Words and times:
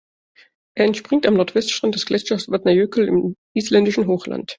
Er 0.75 0.85
entspringt 0.85 1.27
am 1.27 1.35
Nordwestrand 1.35 1.93
des 1.93 2.07
Gletschers 2.07 2.45
Vatnajökull 2.49 3.07
im 3.07 3.35
Isländischen 3.55 4.07
Hochland. 4.07 4.49